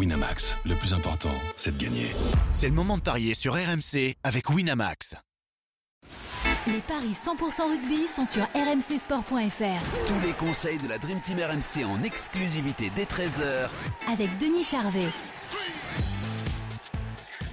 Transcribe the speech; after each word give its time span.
Winamax, 0.00 0.56
le 0.64 0.74
plus 0.76 0.94
important, 0.94 1.28
c'est 1.56 1.76
de 1.76 1.84
gagner. 1.84 2.06
C'est 2.52 2.68
le 2.68 2.74
moment 2.74 2.96
de 2.96 3.02
parier 3.02 3.34
sur 3.34 3.52
RMC 3.52 4.14
avec 4.24 4.48
Winamax. 4.48 5.14
Les 6.66 6.80
paris 6.88 7.12
100% 7.12 7.68
rugby 7.68 8.06
sont 8.06 8.24
sur 8.24 8.44
rmcsport.fr. 8.54 10.06
Tous 10.06 10.26
les 10.26 10.32
conseils 10.32 10.78
de 10.78 10.88
la 10.88 10.96
Dream 10.96 11.20
Team 11.20 11.36
RMC 11.40 11.84
en 11.84 12.02
exclusivité 12.02 12.90
dès 12.96 13.04
13h 13.04 13.68
avec 14.10 14.38
Denis 14.38 14.64
Charvet. 14.64 15.08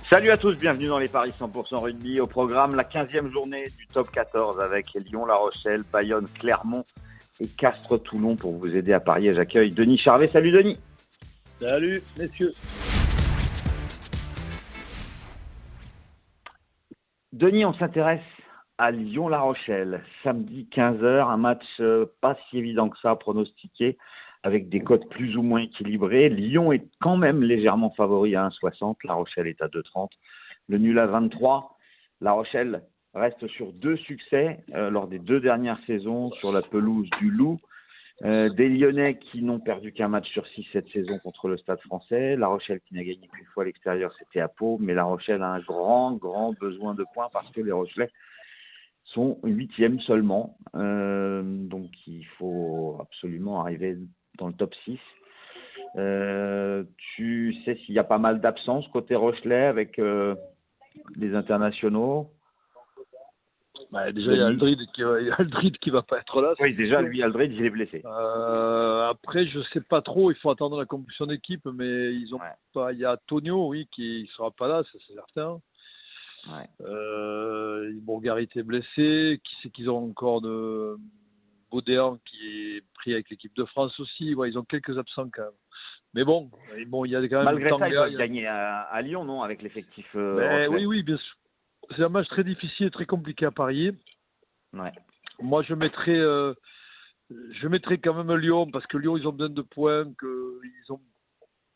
Salut 0.09 0.29
à 0.29 0.37
tous, 0.37 0.55
bienvenue 0.55 0.87
dans 0.87 0.99
les 0.99 1.09
Paris 1.09 1.33
100% 1.37 1.75
rugby. 1.79 2.21
Au 2.21 2.27
programme, 2.27 2.75
la 2.75 2.85
15e 2.85 3.29
journée 3.29 3.73
du 3.77 3.87
top 3.87 4.09
14 4.09 4.61
avec 4.61 4.93
Lyon-La 4.93 5.35
Rochelle, 5.35 5.83
Bayonne, 5.91 6.27
Clermont 6.39 6.85
et 7.41 7.47
Castres-Toulon 7.47 8.37
pour 8.37 8.53
vous 8.53 8.73
aider 8.73 8.93
à 8.93 9.01
parier. 9.01 9.33
J'accueille 9.33 9.71
Denis 9.71 9.97
Charvet. 9.97 10.29
Salut 10.29 10.51
Denis. 10.51 10.77
Salut 11.59 12.03
messieurs. 12.19 12.51
Denis, 17.33 17.65
on 17.65 17.73
s'intéresse 17.73 18.21
à 18.77 18.91
Lyon-La 18.91 19.39
Rochelle, 19.39 20.03
samedi 20.23 20.67
15h, 20.71 21.27
un 21.27 21.37
match 21.37 21.65
euh, 21.79 22.05
pas 22.21 22.37
si 22.49 22.59
évident 22.59 22.89
que 22.89 22.99
ça 22.99 23.09
à 23.09 23.15
pronostiquer, 23.15 23.97
avec 24.43 24.69
des 24.69 24.81
cotes 24.81 25.09
plus 25.09 25.35
ou 25.35 25.41
moins 25.41 25.61
équilibrées. 25.61 26.29
Lyon 26.29 26.71
est 26.71 26.87
quand 27.01 27.17
même 27.17 27.41
légèrement 27.41 27.89
favori 27.89 28.35
à 28.35 28.47
1,60, 28.49 28.97
La 29.03 29.15
Rochelle 29.15 29.47
est 29.47 29.61
à 29.61 29.67
2,30, 29.67 30.09
le 30.69 30.77
nul 30.77 30.99
à 30.99 31.07
23. 31.07 31.75
La 32.21 32.33
Rochelle 32.33 32.83
reste 33.15 33.47
sur 33.47 33.73
deux 33.73 33.97
succès 33.97 34.63
euh, 34.75 34.91
lors 34.91 35.07
des 35.07 35.19
deux 35.19 35.39
dernières 35.39 35.79
saisons 35.87 36.31
sur 36.33 36.51
la 36.51 36.61
pelouse 36.61 37.09
du 37.19 37.31
Loup. 37.31 37.59
Euh, 38.25 38.49
des 38.49 38.67
Lyonnais 38.67 39.19
qui 39.19 39.43
n'ont 39.43 39.59
perdu 39.59 39.93
qu'un 39.93 40.07
match 40.07 40.27
sur 40.31 40.47
six 40.47 40.65
cette 40.73 40.89
saison 40.89 41.19
contre 41.19 41.47
le 41.47 41.57
Stade 41.57 41.79
français. 41.81 42.35
La 42.35 42.47
Rochelle 42.47 42.81
qui 42.81 42.95
n'a 42.95 43.03
gagné 43.03 43.27
qu'une 43.27 43.45
fois 43.53 43.63
à 43.63 43.65
l'extérieur, 43.67 44.11
c'était 44.17 44.39
à 44.39 44.47
Pau. 44.47 44.77
Mais 44.79 44.95
La 44.95 45.03
Rochelle 45.03 45.43
a 45.43 45.51
un 45.51 45.59
grand, 45.59 46.13
grand 46.13 46.53
besoin 46.53 46.95
de 46.95 47.05
points 47.13 47.29
parce 47.31 47.49
que 47.51 47.61
les 47.61 47.71
Rochelais 47.71 48.09
sont 49.03 49.37
huitièmes 49.43 49.99
seulement. 49.99 50.57
Euh, 50.75 51.43
donc 51.43 51.91
il 52.07 52.25
faut 52.37 52.97
absolument 52.99 53.61
arriver 53.61 53.97
dans 54.39 54.47
le 54.47 54.53
top 54.53 54.73
6. 54.85 54.99
Euh, 55.95 56.83
tu 57.15 57.55
sais 57.65 57.75
s'il 57.85 57.93
y 57.93 57.99
a 57.99 58.03
pas 58.03 58.17
mal 58.17 58.41
d'absences 58.41 58.87
côté 58.87 59.15
Rochelet 59.15 59.65
avec 59.65 60.01
les 61.15 61.35
internationaux? 61.35 62.31
Bah, 63.91 64.11
déjà, 64.11 64.33
il 64.33 64.39
y 64.39 64.41
a 64.41 64.47
Aldrid 64.47 64.79
qui, 64.93 65.03
Aldrid 65.37 65.77
qui 65.77 65.89
va 65.89 66.01
pas 66.01 66.19
être 66.19 66.41
là. 66.41 66.53
Oui, 66.59 66.73
déjà, 66.75 67.01
lui, 67.01 67.23
Aldrid, 67.23 67.53
il 67.53 67.65
est 67.65 67.69
blessé. 67.69 68.01
Euh, 68.05 69.07
après, 69.07 69.47
je 69.47 69.61
sais 69.73 69.81
pas 69.81 70.01
trop. 70.01 70.31
Il 70.31 70.37
faut 70.37 70.49
attendre 70.49 70.77
la 70.77 70.85
compétition 70.85 71.25
d'équipe, 71.25 71.65
mais 71.65 72.13
ils 72.13 72.33
ont 72.35 72.39
pas. 72.73 72.91
Il 72.93 72.99
y 72.99 73.05
a 73.05 73.17
Tonio, 73.27 73.67
oui, 73.67 73.87
qui 73.91 74.29
sera 74.35 74.51
pas 74.51 74.67
là, 74.67 74.83
ça 74.83 74.99
c'est 75.07 75.13
certain. 75.13 75.61
Ouais. 76.47 76.67
Euh, 76.81 77.91
est 77.91 78.63
blessé. 78.63 79.39
Qui 79.43 79.55
c'est 79.63 79.69
qu'ils 79.69 79.89
ont 79.89 80.09
encore 80.09 80.41
de 80.41 80.97
Baudéan 81.71 82.17
qui 82.25 82.77
est 82.77 82.83
pris 82.93 83.13
avec 83.13 83.29
l'équipe 83.29 83.55
de 83.55 83.65
France 83.65 83.97
aussi. 83.99 84.35
Ouais, 84.35 84.49
ils 84.49 84.57
ont 84.57 84.63
quelques 84.63 84.97
absents 84.97 85.29
quand 85.31 85.43
même. 85.43 85.51
Mais 86.13 86.23
bon, 86.23 86.49
bon 86.87 87.05
il 87.05 87.11
y 87.11 87.15
a 87.15 87.27
quand 87.27 87.37
même. 87.37 87.45
Malgré 87.45 87.69
ça, 87.69 87.87
ils 87.87 87.93
doivent 87.93 88.15
gagner 88.15 88.47
à, 88.47 88.81
à, 88.81 89.01
Lyon, 89.01 89.23
non 89.23 89.43
Avec 89.43 89.61
l'effectif. 89.61 90.07
Euh, 90.15 90.67
oui, 90.67 90.85
oui, 90.85 91.03
bien 91.03 91.17
sûr 91.17 91.35
c'est 91.95 92.03
un 92.03 92.09
match 92.09 92.27
très 92.27 92.43
difficile 92.43 92.87
et 92.87 92.91
très 92.91 93.05
compliqué 93.05 93.45
à 93.45 93.51
parier. 93.51 93.93
Ouais. 94.73 94.91
Moi, 95.41 95.63
je 95.63 95.73
mettrais, 95.73 96.17
euh, 96.17 96.53
je 97.29 97.67
mettrais 97.67 97.97
quand 97.97 98.13
même 98.13 98.35
Lyon 98.35 98.69
parce 98.71 98.85
que 98.87 98.97
Lyon, 98.97 99.17
ils 99.17 99.27
ont 99.27 99.31
besoin 99.31 99.53
de 99.53 99.61
points, 99.61 100.05
qu'ils 100.19 100.83
n'ont 100.89 101.01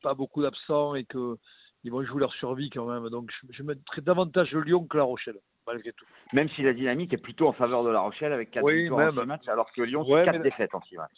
pas 0.02 0.14
beaucoup 0.14 0.42
d'absents 0.42 0.96
et 0.96 1.06
qu'ils 1.06 1.92
vont 1.92 2.04
jouer 2.04 2.20
leur 2.20 2.34
survie 2.34 2.70
quand 2.70 2.86
même. 2.86 3.10
Donc, 3.10 3.32
je, 3.32 3.54
je 3.54 3.64
mettrais 3.64 4.02
davantage 4.02 4.54
Lyon 4.54 4.86
que 4.86 4.98
La 4.98 5.04
Rochelle, 5.04 5.38
malgré 5.68 5.92
tout. 5.94 6.06
Même 6.34 6.50
si 6.50 6.64
la 6.64 6.74
dynamique 6.74 7.14
est 7.14 7.22
plutôt 7.22 7.48
en 7.48 7.54
faveur 7.54 7.84
de 7.84 7.90
La 7.90 8.02
Rochelle 8.02 8.34
avec 8.34 8.52
4 8.52 8.64
oui, 8.64 8.82
victoires 8.82 9.14
en 9.14 9.22
6 9.22 9.28
matchs, 9.28 9.48
alors 9.48 9.72
que 9.72 9.82
Lyon, 9.82 10.04
c'est 10.06 10.26
4 10.26 10.42
défaites 10.42 10.76
en 10.76 10.82
6 10.82 10.98
matchs. 10.98 11.18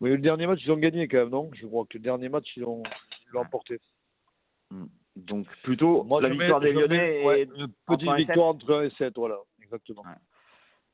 Oui, 0.00 0.10
le 0.10 0.18
dernier 0.18 0.46
match, 0.46 0.60
ils 0.64 0.72
ont 0.72 0.76
gagné 0.76 1.06
quand 1.06 1.18
même, 1.18 1.30
non? 1.30 1.50
Je 1.54 1.66
crois 1.66 1.84
que 1.84 1.96
le 1.96 2.02
dernier 2.02 2.28
match, 2.28 2.48
ils 2.56 2.62
l'ont 2.62 2.82
emporté. 3.34 3.80
Hmm. 4.70 4.86
Donc 5.16 5.46
plutôt 5.62 6.02
Moi, 6.04 6.20
la 6.20 6.28
victoire 6.28 6.60
mets, 6.60 6.66
des 6.68 6.72
Lyonnais 6.72 6.96
mets, 6.96 7.24
ouais, 7.24 7.42
et 7.42 7.48
une 7.56 7.68
petite 7.86 8.12
victoire 8.12 8.48
entre 8.48 8.74
1 8.74 8.82
et 8.84 8.90
7, 8.90 9.14
voilà, 9.16 9.36
exactement. 9.62 10.02
Ouais. 10.02 10.16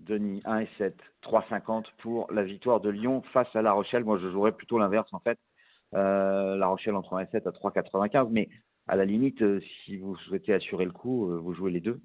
Denis, 0.01 0.43
1 0.45 0.61
et 0.61 0.69
7, 0.79 0.97
3,50 1.23 1.85
pour 1.99 2.31
la 2.33 2.43
victoire 2.43 2.81
de 2.81 2.91
Lyon 2.91 3.23
face 3.33 3.55
à 3.55 3.63
La 3.63 3.73
Rochelle. 3.73 4.05
Moi, 4.05 4.19
je 4.19 4.31
jouerais 4.31 4.53
plutôt 4.53 4.79
l'inverse 4.79 5.13
en 5.13 5.21
fait. 5.21 5.39
Euh, 5.95 6.57
la 6.57 6.69
Rochelle 6.69 6.95
entre 6.95 7.15
1 7.15 7.21
et 7.21 7.27
7 7.27 7.47
à 7.47 7.51
3,95, 7.51 8.29
mais 8.31 8.49
à 8.89 8.97
la 8.97 9.05
limite, 9.05 9.43
euh, 9.43 9.61
si 9.85 9.97
vous 9.97 10.17
souhaitez 10.17 10.53
assurer 10.53 10.85
le 10.85 10.93
coup, 10.93 11.31
euh, 11.31 11.39
vous 11.39 11.55
jouez 11.55 11.71
les 11.71 11.81
deux. 11.81 12.01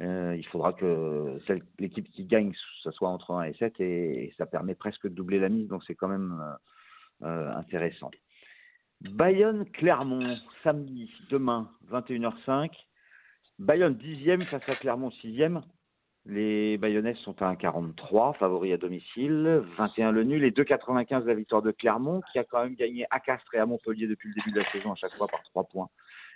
Euh, 0.00 0.34
il 0.36 0.46
faudra 0.46 0.72
que 0.72 1.38
l'équipe 1.78 2.08
qui 2.10 2.24
gagne, 2.24 2.52
ce 2.82 2.90
soit 2.90 3.08
entre 3.08 3.32
1 3.32 3.44
et 3.44 3.54
7, 3.54 3.80
et, 3.80 4.24
et, 4.24 4.34
ça 4.38 4.46
permet 4.46 4.74
presque 4.74 5.04
de 5.04 5.14
doubler 5.14 5.38
la 5.38 5.48
mise, 5.48 5.68
donc 5.68 5.82
c'est 5.86 5.94
quand 5.94 6.08
même 6.08 6.40
euh, 7.22 7.52
intéressant. 7.54 8.10
Bayonne-Clermont, 9.02 10.36
samedi, 10.62 11.10
demain, 11.30 11.70
21h05. 11.90 12.70
Bayonne 13.58 13.94
10e 13.94 14.44
face 14.46 14.68
à 14.68 14.76
Clermont 14.76 15.10
6e. 15.22 15.62
Les 16.26 16.76
Bayonnais 16.76 17.14
sont 17.24 17.40
à 17.40 17.54
1,43, 17.54 18.36
favoris 18.36 18.74
à 18.74 18.76
domicile. 18.76 19.62
21 19.78 20.12
le 20.12 20.24
nul 20.24 20.44
et 20.44 20.50
2,95 20.50 21.24
la 21.24 21.34
victoire 21.34 21.62
de 21.62 21.70
Clermont, 21.70 22.20
qui 22.30 22.38
a 22.38 22.44
quand 22.44 22.62
même 22.62 22.74
gagné 22.74 23.06
à 23.10 23.20
Castres 23.20 23.54
et 23.54 23.58
à 23.58 23.64
Montpellier 23.64 24.06
depuis 24.06 24.28
le 24.28 24.34
début 24.34 24.52
de 24.52 24.60
la 24.60 24.70
saison, 24.70 24.92
à 24.92 24.96
chaque 24.96 25.14
fois 25.16 25.28
par 25.28 25.42
3 25.44 25.64
points 25.64 25.88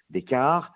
d'écart. 0.09 0.75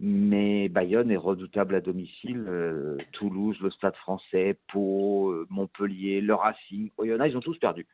Mais 0.00 0.68
Bayonne 0.68 1.10
est 1.10 1.16
redoutable 1.16 1.76
à 1.76 1.80
domicile. 1.80 2.44
Euh, 2.48 2.96
Toulouse, 3.12 3.56
le 3.60 3.70
Stade 3.70 3.96
français, 3.96 4.58
Pau, 4.72 5.30
euh, 5.30 5.46
Montpellier, 5.50 6.20
le 6.20 6.34
Racing, 6.34 6.90
Oyonnax, 6.98 7.32
ils 7.32 7.36
ont 7.36 7.40
tous 7.40 7.58
perdu. 7.58 7.86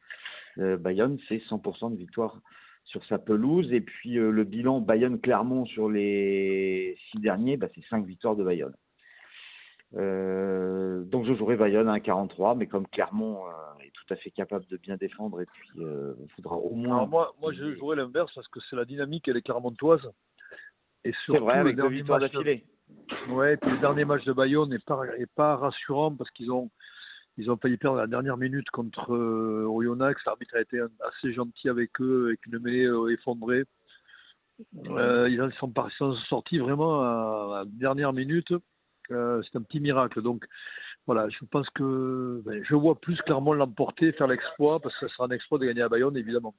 Euh, 0.58 0.76
Bayonne, 0.76 1.18
c'est 1.28 1.42
100% 1.48 1.92
de 1.92 1.96
victoire 1.96 2.40
sur 2.84 3.04
sa 3.06 3.18
pelouse. 3.18 3.72
Et 3.72 3.80
puis 3.80 4.18
euh, 4.18 4.30
le 4.30 4.44
bilan 4.44 4.80
Bayonne-Clermont 4.80 5.66
sur 5.66 5.88
les 5.88 6.96
six 7.10 7.18
derniers, 7.18 7.56
bah, 7.56 7.68
c'est 7.74 7.84
cinq 7.88 8.06
victoires 8.06 8.36
de 8.36 8.44
Bayonne. 8.44 8.74
Euh, 9.96 11.04
donc 11.04 11.24
je 11.24 11.34
jouerai 11.34 11.56
Bayonne 11.56 11.88
à 11.88 11.98
1,43, 11.98 12.56
mais 12.56 12.66
comme 12.66 12.86
Clermont 12.88 13.46
euh, 13.46 13.84
est 13.84 13.92
tout 13.92 14.12
à 14.12 14.16
fait 14.16 14.30
capable 14.30 14.66
de 14.66 14.76
bien 14.76 14.96
défendre, 14.96 15.40
et 15.40 15.46
puis 15.46 15.68
il 15.76 16.30
faudra 16.34 16.56
au 16.56 16.74
moins. 16.74 16.96
Alors 16.96 17.08
moi, 17.08 17.34
moi 17.40 17.52
je 17.52 17.76
jouerai 17.76 17.96
l'inverse 17.96 18.32
parce 18.34 18.48
que 18.48 18.60
c'est 18.68 18.76
la 18.76 18.84
dynamique, 18.84 19.28
elle 19.28 19.36
est 19.36 19.42
clermontoise. 19.42 20.10
Et 21.04 21.12
c'est 21.26 21.38
vrai, 21.38 21.58
avec 21.58 21.76
deux 21.76 21.88
victoires 21.88 22.18
d'affilée. 22.18 22.64
Ouais, 23.28 23.54
et 23.54 23.56
puis 23.56 23.70
le 23.70 23.78
dernier 23.78 24.04
match 24.04 24.24
de 24.24 24.32
Bayonne 24.32 24.70
n'est 24.70 24.78
pas, 24.78 25.02
est 25.18 25.32
pas 25.34 25.56
rassurant 25.56 26.14
parce 26.14 26.30
qu'ils 26.30 26.50
ont 26.50 26.70
ils 27.36 27.50
ont 27.50 27.56
failli 27.56 27.76
perdre 27.76 27.98
la 27.98 28.06
dernière 28.06 28.36
minute 28.36 28.70
contre 28.70 29.14
euh, 29.14 29.66
Oyonnax. 29.66 30.24
L'arbitre 30.24 30.56
a 30.56 30.60
été 30.60 30.80
assez 30.80 31.32
gentil 31.32 31.68
avec 31.68 32.00
eux, 32.00 32.26
avec 32.28 32.46
une 32.46 32.58
mêlée 32.60 32.84
euh, 32.84 33.12
effondrée. 33.12 33.64
Euh, 34.86 35.28
ils 35.28 35.52
sont, 35.58 35.72
sont 35.98 36.14
sortis 36.28 36.58
vraiment 36.58 37.02
à, 37.02 37.58
la 37.58 37.64
dernière 37.66 38.12
minute. 38.12 38.52
Euh, 39.10 39.42
c'est 39.42 39.58
un 39.58 39.62
petit 39.62 39.80
miracle. 39.80 40.22
Donc 40.22 40.44
voilà, 41.06 41.28
je 41.28 41.44
pense 41.50 41.68
que 41.70 42.42
ben, 42.44 42.62
je 42.64 42.74
vois 42.74 43.00
plus 43.00 43.20
clairement 43.22 43.52
l'emporter, 43.52 44.12
faire 44.12 44.28
l'exploit, 44.28 44.80
parce 44.80 44.94
que 44.98 45.08
ce 45.08 45.14
sera 45.14 45.26
un 45.26 45.30
exploit 45.30 45.58
de 45.58 45.66
gagner 45.66 45.82
à 45.82 45.88
Bayonne, 45.88 46.16
évidemment. 46.16 46.54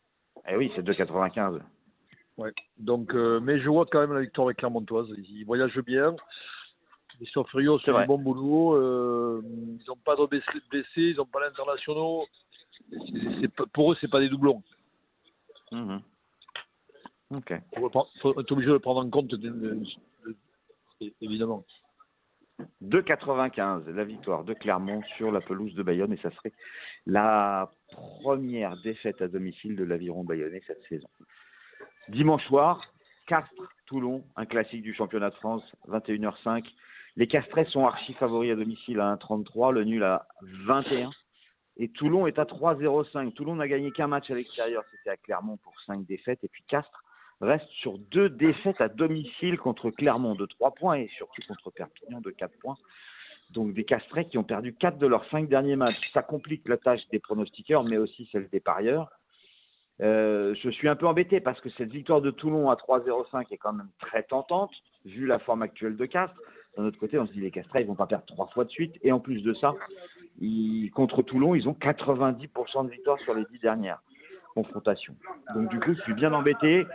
Eh 0.48 0.56
oui, 0.56 0.72
c'est 0.76 0.84
2,95. 0.84 1.62
Ouais. 2.38 2.54
Donc, 2.78 3.16
euh, 3.16 3.40
mais 3.40 3.60
je 3.60 3.70
vois 3.70 3.86
quand 3.90 4.02
même 4.02 4.14
la 4.14 4.22
victoire 4.22 4.48
avec 4.48 4.58
Clermontoise. 4.58 5.08
Ils 5.18 5.46
voyagent 5.46 5.80
bien. 5.80 6.16
Ils 7.22 7.28
sont 7.28 7.44
furieux, 7.46 7.78
c'est 7.84 7.94
du 7.94 8.06
bon 8.06 8.18
boulot. 8.18 8.76
Euh, 8.76 9.42
ils 9.44 9.86
n'ont 9.88 9.96
pas 9.98 10.16
de 10.16 10.26
blessés, 10.26 10.86
ils 10.96 11.16
n'ont 11.16 11.26
pas 11.26 11.40
l'internationaux. 11.40 12.26
Pour 13.74 13.92
eux, 13.92 13.98
c'est 14.02 14.10
pas 14.10 14.20
des 14.20 14.30
doublons. 14.30 14.62
Mmh. 15.72 15.98
Ok. 17.32 17.54
Il 17.76 17.90
faut 18.22 18.40
être 18.40 18.52
obligé 18.52 18.68
de 18.68 18.74
le 18.74 18.80
prendre 18.80 19.02
en 19.02 19.10
compte, 19.10 19.34
évidemment. 21.22 21.66
2,95 22.84 23.90
la 23.90 24.04
victoire 24.06 24.44
de 24.44 24.54
Clermont 24.54 25.02
sur 25.18 25.32
la 25.32 25.42
pelouse 25.42 25.74
de 25.76 25.84
Bayonne 25.84 26.14
et 26.14 26.18
ça 26.18 26.32
serait 26.32 26.54
la 27.06 27.70
première 27.92 28.78
défaite 28.78 29.22
à 29.22 29.28
domicile 29.28 29.76
de 29.76 29.84
l'aviron 29.84 30.24
bayonnais 30.24 30.62
cette 30.66 30.82
saison. 30.88 31.10
Dimanche 32.10 32.46
soir, 32.46 32.82
Castres, 33.28 33.74
Toulon, 33.88 34.24
un 34.36 34.46
classique 34.46 34.84
du 34.84 34.94
championnat 34.94 35.32
de 35.32 35.36
France, 35.36 35.64
21h05. 35.90 36.66
Les 37.18 37.28
Castrais 37.28 37.66
sont 37.66 37.86
archi 37.86 38.14
favoris 38.14 38.52
à 38.52 38.56
domicile 38.56 39.00
à 39.00 39.16
1,33, 39.16 39.72
le 39.72 39.84
nul 39.86 40.04
à 40.04 40.28
21. 40.66 41.12
Et 41.78 41.90
Toulon 41.90 42.28
est 42.28 42.40
à 42.40 42.44
3,05. 42.44 43.34
Toulon 43.34 43.56
n'a 43.56 43.68
gagné 43.68 43.92
qu'un 43.92 44.08
match 44.08 44.30
à 44.30 44.36
l'extérieur, 44.36 44.84
c'était 44.92 45.10
à 45.12 45.18
Clermont 45.18 45.58
pour 45.58 45.74
5 45.86 46.06
défaites. 46.06 46.44
Et 46.44 46.48
puis 46.50 46.64
Castres 46.68 47.04
reste 47.42 47.68
sur 47.70 47.98
deux 47.98 48.30
défaites 48.30 48.82
à 48.82 48.90
domicile 48.90 49.58
contre 49.58 49.92
Clermont 49.92 50.36
de 50.36 50.46
3 50.46 50.72
points 50.72 50.98
et 50.98 51.10
surtout 51.18 51.42
contre 51.48 51.72
Perpignan 51.72 52.22
de 52.22 52.32
4 52.32 52.58
points. 52.60 52.78
Donc 53.52 53.74
des 53.74 53.86
Castrais 53.86 54.26
qui 54.26 54.38
ont 54.38 54.44
perdu 54.44 54.74
4 54.74 54.98
de 54.98 55.08
leurs 55.08 55.26
5 55.30 55.48
derniers 55.48 55.76
matchs. 55.76 56.00
Ça 56.14 56.22
complique 56.22 56.68
la 56.68 56.78
tâche 56.78 57.08
des 57.12 57.20
pronostiqueurs, 57.20 57.84
mais 57.84 57.98
aussi 57.98 58.28
celle 58.32 58.50
des 58.50 58.60
parieurs. 58.60 59.10
Euh, 60.02 60.54
je 60.62 60.70
suis 60.70 60.90
un 60.90 60.96
peu 60.96 61.08
embêté 61.08 61.40
parce 61.40 61.62
que 61.62 61.70
cette 61.72 61.92
victoire 61.92 62.22
de 62.22 62.32
Toulon 62.32 62.70
à 62.70 62.76
3-0-5 62.76 63.46
est 63.52 63.58
quand 63.58 63.72
même 63.72 63.90
très 64.00 64.24
tentante, 64.24 64.72
vu 65.06 65.26
la 65.26 65.40
forme 65.40 65.62
actuelle 65.62 65.96
de 65.96 66.06
Castres. 66.06 66.42
D'un 66.78 66.86
autre 66.86 67.00
côté, 67.00 67.18
on 67.18 67.26
se 67.26 67.32
dit 67.32 67.40
les 67.40 67.52
Castres, 67.52 67.78
ils 67.78 67.88
vont 67.88 67.96
pas 67.96 68.08
perdre 68.08 68.26
trois 68.26 68.48
fois 68.48 68.66
de 68.66 68.70
suite. 68.70 68.96
Et 69.02 69.12
en 69.12 69.20
plus 69.20 69.42
de 69.42 69.54
ça, 69.54 69.74
contre 70.94 71.22
Toulon, 71.22 71.56
ils 71.56 71.68
ont 71.68 71.74
90% 71.74 72.86
de 72.86 72.92
victoire 72.92 73.20
sur 73.20 73.34
les 73.34 73.46
dix 73.52 73.60
dernières 73.60 74.02
confrontations. 74.54 75.16
Donc 75.54 75.70
du 75.70 75.80
coup, 75.80 75.94
je 75.94 76.02
suis 76.02 76.14
bien 76.14 76.34
embêté. 76.34 76.86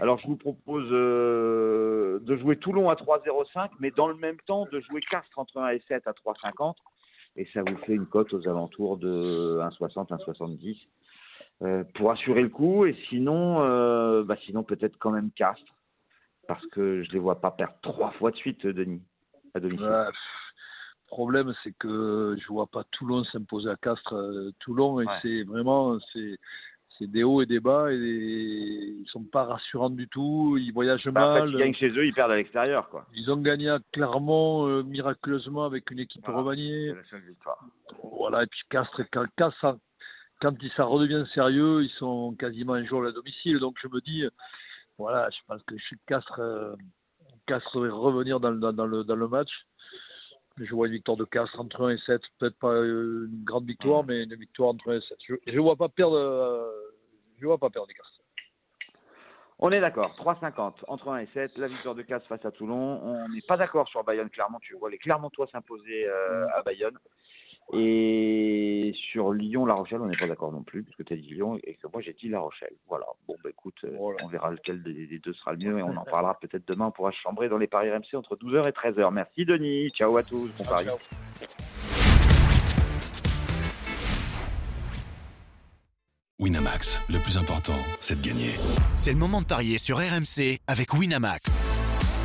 Alors 0.00 0.18
je 0.18 0.26
vous 0.26 0.36
propose 0.36 0.88
euh, 0.90 2.18
de 2.20 2.36
jouer 2.36 2.56
Toulon 2.56 2.90
à 2.90 2.94
3-0-5, 2.94 3.70
mais 3.80 3.90
dans 3.90 4.08
le 4.08 4.14
même 4.14 4.36
temps 4.46 4.66
de 4.70 4.80
jouer 4.80 5.00
Castres 5.10 5.38
entre 5.38 5.58
1 5.58 5.70
et 5.70 5.82
7 5.88 6.06
à 6.06 6.12
3-50. 6.12 6.74
Et 7.36 7.46
ça 7.52 7.62
vous 7.62 7.76
fait 7.78 7.94
une 7.94 8.06
cote 8.06 8.32
aux 8.34 8.46
alentours 8.46 8.98
de 8.98 9.58
1,60, 9.60 10.08
1,70 10.08 10.76
euh, 11.62 11.84
pour 11.94 12.10
assurer 12.10 12.42
le 12.42 12.50
coup. 12.50 12.84
Et 12.84 12.94
sinon, 13.08 13.62
euh, 13.62 14.22
bah 14.22 14.36
sinon 14.44 14.62
peut-être 14.62 14.98
quand 14.98 15.10
même 15.10 15.30
Castres, 15.30 15.74
parce 16.46 16.64
que 16.66 17.02
je 17.02 17.12
les 17.12 17.18
vois 17.18 17.40
pas 17.40 17.50
perdre 17.50 17.74
trois 17.82 18.10
fois 18.12 18.30
de 18.30 18.36
suite, 18.36 18.66
Denis, 18.66 19.02
à 19.56 19.60
domicile. 19.60 19.84
Ouais, 19.86 20.06
pff, 20.06 20.16
problème, 21.08 21.54
c'est 21.62 21.72
que 21.78 22.36
je 22.40 22.46
vois 22.48 22.66
pas 22.66 22.84
Toulon 22.92 23.24
s'imposer 23.24 23.70
à 23.70 23.76
Castres. 23.76 24.14
Euh, 24.14 24.50
Toulon, 24.60 24.94
Ouais. 24.96 25.04
c'est 25.22 25.42
vraiment, 25.44 25.98
c'est, 26.12 26.38
c'est 26.98 27.06
des 27.10 27.22
hauts 27.24 27.42
et 27.42 27.46
des 27.46 27.60
bas, 27.60 27.92
et 27.92 27.96
ils 27.96 29.06
sont 29.08 29.22
pas 29.24 29.44
rassurants 29.44 29.90
du 29.90 30.08
tout. 30.08 30.56
Ils 30.58 30.72
voyagent 30.72 31.06
Bah, 31.08 31.26
en 31.28 31.34
mal. 31.34 31.42
fait, 31.48 31.52
ils 31.54 31.58
gagnent 31.58 31.74
chez 31.74 31.90
eux, 31.90 32.06
ils 32.06 32.14
perdent 32.14 32.32
à 32.32 32.36
l'extérieur, 32.36 32.88
quoi. 32.88 33.06
Ils 33.14 33.30
ont 33.30 33.36
gagné 33.36 33.68
à 33.68 33.78
Clermont 33.92 34.66
euh, 34.66 34.82
miraculeusement 34.82 35.64
avec 35.64 35.90
une 35.90 35.98
équipe 36.00 36.24
Voilà. 36.24 36.40
remaniée. 36.40 36.88
C'est 36.90 36.96
la 36.96 37.04
seule 37.04 37.28
victoire. 37.28 37.64
Voilà, 38.02 38.42
et 38.42 38.46
puis 38.46 38.60
Castres, 38.70 39.02
quand, 39.12 39.26
Castres, 39.36 39.76
quand 40.40 40.54
il- 40.62 40.70
ça 40.72 40.84
redevient 40.84 41.24
sérieux, 41.34 41.82
ils 41.84 41.90
sont 41.98 42.34
quasiment 42.38 42.72
injouables 42.74 43.08
à 43.08 43.12
domicile. 43.12 43.58
Donc 43.58 43.76
je 43.82 43.88
me 43.88 44.00
dis, 44.00 44.24
voilà, 44.98 45.28
je 45.30 45.38
pense 45.46 45.62
que 45.64 45.76
chez 45.76 45.96
Castres, 46.06 46.40
euh, 46.40 46.74
Castres 47.46 47.78
va 47.80 47.92
revenir 47.92 48.40
dans, 48.40 48.50
le- 48.50 48.58
dans, 48.58 48.72
dans 48.72 48.86
le, 48.86 49.04
dans 49.04 49.16
le 49.16 49.28
match. 49.28 49.50
Je 50.58 50.74
vois 50.74 50.86
une 50.86 50.94
victoire 50.94 51.16
de 51.18 51.24
Castres 51.24 51.60
entre 51.60 51.84
1 51.86 51.90
et 51.90 51.98
7. 51.98 52.20
Peut-être 52.38 52.58
pas 52.58 52.72
euh, 52.72 53.26
une 53.30 53.44
grande 53.44 53.66
victoire, 53.66 54.04
mais 54.04 54.24
une 54.24 54.34
victoire 54.34 54.70
entre 54.70 54.90
1 54.90 54.96
et 54.96 55.00
7. 55.02 55.18
Je 55.46 55.52
ne 55.54 55.60
vois 55.60 55.76
pas 55.76 55.88
perdre, 55.88 56.16
euh, 56.16 56.70
je 57.38 57.46
vois 57.46 57.58
pas 57.58 57.68
perdre 57.70 57.88
les 57.88 57.94
Castres. 57.94 58.12
On 59.58 59.70
est 59.72 59.80
d'accord, 59.80 60.14
3,50 60.18 60.84
entre 60.86 61.08
1 61.08 61.18
et 61.20 61.28
7, 61.32 61.56
la 61.56 61.68
victoire 61.68 61.94
de 61.94 62.02
Castres 62.02 62.28
face 62.28 62.44
à 62.44 62.50
Toulon. 62.50 63.00
On 63.02 63.28
n'est 63.30 63.40
pas 63.42 63.56
d'accord 63.56 63.88
sur 63.88 64.04
Bayonne-Clermont, 64.04 64.58
tu 64.60 64.74
vois 64.76 64.90
les 64.90 64.98
Clermontois 64.98 65.46
s'imposer 65.46 66.06
euh, 66.06 66.46
à 66.54 66.62
Bayonne. 66.62 66.98
Et 67.72 68.94
sur 69.10 69.32
Lyon-La 69.32 69.74
Rochelle, 69.74 70.00
on 70.00 70.06
n'est 70.06 70.16
pas 70.16 70.28
d'accord 70.28 70.52
non 70.52 70.62
plus, 70.62 70.84
puisque 70.84 71.04
tu 71.04 71.12
as 71.12 71.16
dit 71.16 71.34
Lyon 71.34 71.58
et 71.64 71.74
que 71.74 71.88
moi 71.92 72.00
j'ai 72.00 72.12
dit 72.12 72.28
La 72.28 72.38
Rochelle. 72.38 72.74
Voilà, 72.88 73.06
bon 73.26 73.34
bah 73.42 73.50
écoute, 73.50 73.74
euh, 73.84 73.90
Voilà. 73.98 74.18
on 74.24 74.28
verra 74.28 74.52
lequel 74.52 74.82
des, 74.84 75.18
deux 75.18 75.32
sera 75.34 75.52
le 75.52 75.58
mieux 75.58 75.78
et 75.78 75.82
on 75.82 75.96
en 75.96 76.04
parlera 76.10 76.38
peut-être 76.38 76.66
demain. 76.68 76.86
On 76.86 76.90
pourra 76.92 77.10
se 77.10 77.18
chambrer 77.18 77.48
dans 77.48 77.58
les 77.58 77.66
paris 77.66 77.90
RMC 77.90 78.14
entre 78.14 78.36
12h 78.36 78.68
et 78.68 78.72
13h. 78.72 79.12
Merci 79.12 79.44
Denis, 79.44 79.90
ciao 79.90 80.16
à 80.16 80.22
tous, 80.22 80.48
bon 80.56 80.64
pari. 80.64 80.86
Winamax, 86.38 87.02
le 87.08 87.18
plus 87.18 87.38
important, 87.38 87.78
c'est 87.98 88.20
de 88.20 88.26
gagner. 88.26 88.50
C'est 88.94 89.12
le 89.12 89.18
moment 89.18 89.40
de 89.40 89.46
parier 89.46 89.78
sur 89.78 89.96
RMC 89.96 90.58
avec 90.68 90.92
Winamax. 90.92 91.65